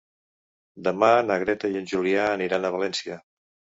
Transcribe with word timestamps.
Demà 0.87 1.09
na 1.27 1.37
Greta 1.45 1.71
i 1.75 1.79
en 1.81 1.85
Julià 1.93 2.25
aniran 2.39 2.67
a 2.67 2.73
València. 2.77 3.21